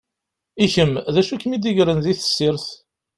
I 0.63 0.67
kem, 0.73 0.93
d 1.13 1.15
acu 1.19 1.31
i 1.35 1.37
kem-id-igren 1.41 1.99
di 2.05 2.13
tessirt? 2.19 2.67